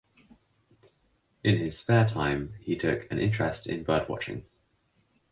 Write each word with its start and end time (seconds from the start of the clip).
In 1.43 1.59
his 1.59 1.77
spare 1.77 2.07
time 2.07 2.55
he 2.61 2.75
took 2.75 3.05
an 3.11 3.19
interest 3.19 3.67
in 3.67 3.85
birdwatching. 3.85 4.45